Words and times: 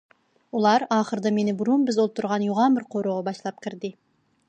ئۇلار 0.59 0.85
ئاخىرىدا 0.95 1.33
مېنى 1.35 1.55
بۇرۇن 1.61 1.85
بىز 1.91 2.01
ئولتۇرغان 2.05 2.49
يوغان 2.49 2.79
بىر 2.79 2.91
قورۇغا 2.97 3.27
باشلاپ 3.31 3.65
كىردى. 3.67 3.97